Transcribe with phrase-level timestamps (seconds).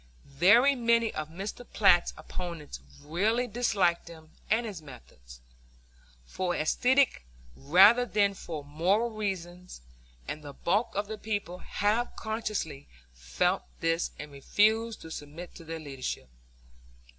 [0.25, 1.63] Very many of Mr.
[1.73, 5.41] Platt's opponents really disliked him and his methods,
[6.25, 7.23] for aesthetic
[7.55, 9.81] rather than for moral reasons,
[10.27, 15.63] and the bulk of the people half consciously felt this and refused to submit to
[15.63, 16.29] their leadership.